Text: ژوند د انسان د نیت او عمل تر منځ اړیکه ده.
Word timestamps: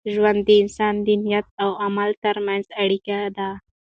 ژوند 0.13 0.39
د 0.47 0.49
انسان 0.61 0.93
د 1.05 1.07
نیت 1.23 1.47
او 1.63 1.71
عمل 1.83 2.09
تر 2.23 2.35
منځ 2.47 2.65
اړیکه 2.83 3.17
ده. 3.37 3.49